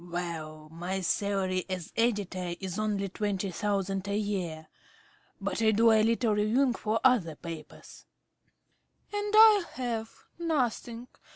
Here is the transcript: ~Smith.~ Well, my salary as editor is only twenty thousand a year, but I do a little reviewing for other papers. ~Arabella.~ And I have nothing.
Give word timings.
~Smith.~ 0.01 0.13
Well, 0.13 0.67
my 0.71 1.01
salary 1.01 1.63
as 1.69 1.93
editor 1.95 2.55
is 2.59 2.79
only 2.79 3.07
twenty 3.07 3.51
thousand 3.51 4.07
a 4.07 4.17
year, 4.17 4.65
but 5.39 5.61
I 5.61 5.69
do 5.69 5.91
a 5.91 6.01
little 6.01 6.33
reviewing 6.33 6.73
for 6.73 6.99
other 7.03 7.35
papers. 7.35 8.07
~Arabella.~ 9.13 9.23
And 9.27 9.35
I 9.37 9.63
have 9.75 10.11
nothing. 10.39 11.07